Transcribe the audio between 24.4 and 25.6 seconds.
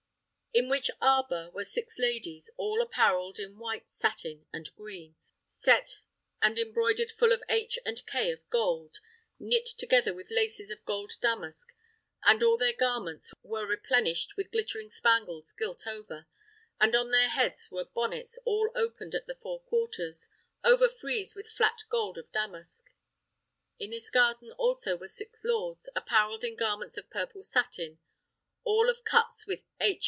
also were six